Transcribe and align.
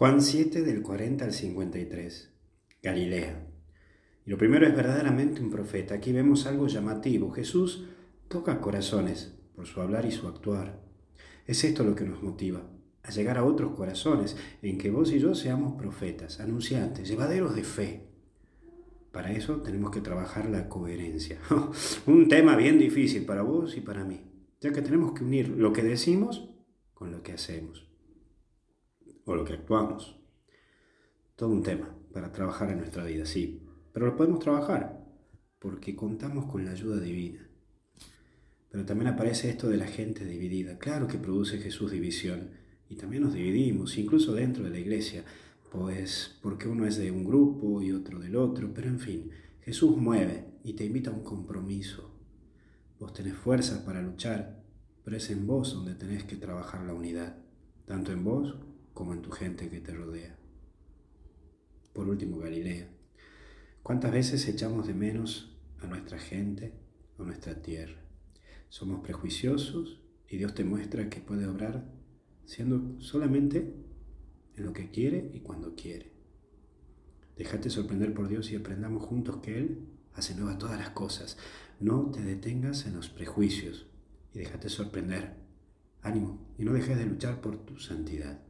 Juan 0.00 0.22
7 0.22 0.62
del 0.62 0.80
40 0.80 1.26
al 1.26 1.34
53. 1.34 2.30
Galilea. 2.82 3.46
Y 4.24 4.30
lo 4.30 4.38
primero 4.38 4.66
es 4.66 4.74
verdaderamente 4.74 5.42
un 5.42 5.50
profeta. 5.50 5.96
Aquí 5.96 6.10
vemos 6.10 6.46
algo 6.46 6.68
llamativo. 6.68 7.30
Jesús 7.30 7.84
toca 8.26 8.62
corazones 8.62 9.34
por 9.54 9.66
su 9.66 9.82
hablar 9.82 10.06
y 10.06 10.10
su 10.10 10.26
actuar. 10.26 10.80
Es 11.46 11.64
esto 11.64 11.84
lo 11.84 11.94
que 11.94 12.06
nos 12.06 12.22
motiva, 12.22 12.62
a 13.02 13.10
llegar 13.10 13.36
a 13.36 13.44
otros 13.44 13.72
corazones, 13.76 14.38
en 14.62 14.78
que 14.78 14.90
vos 14.90 15.12
y 15.12 15.18
yo 15.18 15.34
seamos 15.34 15.74
profetas, 15.74 16.40
anunciantes, 16.40 17.06
llevaderos 17.06 17.54
de 17.54 17.64
fe. 17.64 18.06
Para 19.12 19.32
eso 19.32 19.56
tenemos 19.56 19.90
que 19.90 20.00
trabajar 20.00 20.48
la 20.48 20.70
coherencia. 20.70 21.38
un 22.06 22.26
tema 22.26 22.56
bien 22.56 22.78
difícil 22.78 23.26
para 23.26 23.42
vos 23.42 23.76
y 23.76 23.82
para 23.82 24.02
mí, 24.04 24.22
ya 24.62 24.72
que 24.72 24.80
tenemos 24.80 25.12
que 25.12 25.24
unir 25.24 25.48
lo 25.50 25.74
que 25.74 25.82
decimos 25.82 26.48
con 26.94 27.12
lo 27.12 27.22
que 27.22 27.34
hacemos 27.34 27.89
o 29.24 29.34
lo 29.34 29.44
que 29.44 29.54
actuamos. 29.54 30.18
Todo 31.36 31.50
un 31.50 31.62
tema 31.62 31.96
para 32.12 32.32
trabajar 32.32 32.70
en 32.70 32.78
nuestra 32.78 33.04
vida, 33.04 33.24
sí, 33.24 33.62
pero 33.92 34.06
lo 34.06 34.16
podemos 34.16 34.40
trabajar 34.40 35.00
porque 35.58 35.94
contamos 35.94 36.46
con 36.46 36.64
la 36.64 36.72
ayuda 36.72 37.00
divina. 37.00 37.46
Pero 38.70 38.84
también 38.84 39.08
aparece 39.08 39.50
esto 39.50 39.68
de 39.68 39.76
la 39.76 39.86
gente 39.86 40.24
dividida. 40.24 40.78
Claro 40.78 41.06
que 41.06 41.18
produce 41.18 41.58
Jesús 41.58 41.90
división 41.90 42.50
y 42.88 42.96
también 42.96 43.24
nos 43.24 43.34
dividimos, 43.34 43.98
incluso 43.98 44.32
dentro 44.32 44.64
de 44.64 44.70
la 44.70 44.78
iglesia, 44.78 45.24
pues 45.70 46.38
porque 46.42 46.66
uno 46.66 46.86
es 46.86 46.96
de 46.96 47.10
un 47.10 47.24
grupo 47.24 47.82
y 47.82 47.92
otro 47.92 48.18
del 48.18 48.36
otro, 48.36 48.72
pero 48.74 48.88
en 48.88 48.98
fin, 48.98 49.30
Jesús 49.60 49.96
mueve 49.96 50.46
y 50.64 50.72
te 50.74 50.84
invita 50.84 51.10
a 51.10 51.14
un 51.14 51.22
compromiso. 51.22 52.10
Vos 52.98 53.12
tenés 53.12 53.34
fuerza 53.34 53.84
para 53.84 54.02
luchar, 54.02 54.62
pero 55.04 55.16
es 55.16 55.30
en 55.30 55.46
vos 55.46 55.74
donde 55.74 55.94
tenés 55.94 56.24
que 56.24 56.36
trabajar 56.36 56.84
la 56.84 56.94
unidad, 56.94 57.36
tanto 57.86 58.12
en 58.12 58.24
vos 58.24 58.56
como 58.94 59.12
en 59.12 59.22
tu 59.22 59.30
gente 59.30 59.68
que 59.68 59.80
te 59.80 59.92
rodea. 59.92 60.36
Por 61.92 62.08
último, 62.08 62.38
Galilea. 62.38 62.88
¿Cuántas 63.82 64.12
veces 64.12 64.46
echamos 64.46 64.86
de 64.86 64.94
menos 64.94 65.58
a 65.80 65.86
nuestra 65.86 66.18
gente, 66.18 66.74
a 67.18 67.22
nuestra 67.22 67.62
tierra? 67.62 68.00
Somos 68.68 69.00
prejuiciosos 69.00 70.00
y 70.28 70.36
Dios 70.36 70.54
te 70.54 70.64
muestra 70.64 71.08
que 71.08 71.20
puede 71.20 71.46
obrar 71.46 71.90
siendo 72.44 73.00
solamente 73.00 73.74
en 74.56 74.64
lo 74.64 74.72
que 74.72 74.90
quiere 74.90 75.30
y 75.32 75.40
cuando 75.40 75.74
quiere. 75.74 76.12
Déjate 77.36 77.70
sorprender 77.70 78.12
por 78.12 78.28
Dios 78.28 78.50
y 78.52 78.56
aprendamos 78.56 79.04
juntos 79.04 79.38
que 79.38 79.58
Él 79.58 79.88
hace 80.14 80.34
nueva 80.34 80.58
todas 80.58 80.78
las 80.78 80.90
cosas. 80.90 81.38
No 81.80 82.10
te 82.10 82.20
detengas 82.20 82.86
en 82.86 82.96
los 82.96 83.08
prejuicios 83.08 83.86
y 84.34 84.40
déjate 84.40 84.68
sorprender. 84.68 85.36
Ánimo 86.02 86.54
y 86.58 86.64
no 86.64 86.72
dejes 86.72 86.98
de 86.98 87.06
luchar 87.06 87.40
por 87.40 87.64
tu 87.64 87.78
santidad. 87.78 88.49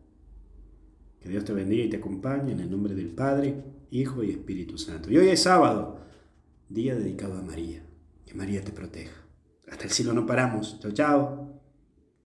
Que 1.21 1.29
Dios 1.29 1.45
te 1.45 1.53
bendiga 1.53 1.85
y 1.85 1.91
te 1.91 1.99
acompañe 1.99 2.53
en 2.53 2.61
el 2.61 2.71
nombre 2.71 2.95
del 2.95 3.09
Padre, 3.09 3.63
Hijo 3.91 4.25
y 4.25 4.31
Espíritu 4.31 4.79
Santo. 4.79 5.11
Y 5.11 5.19
hoy 5.19 5.29
es 5.29 5.43
sábado, 5.43 6.01
día 6.69 6.95
dedicado 6.95 7.39
a 7.39 7.43
María. 7.43 7.83
Que 8.25 8.35
María 8.35 8.65
te 8.65 8.73
proteja. 8.73 9.21
Hasta 9.71 9.85
el 9.85 9.91
cielo 9.91 10.13
no 10.13 10.27
paramos. 10.27 10.79
Chao, 10.81 10.93
chao. 10.93 11.60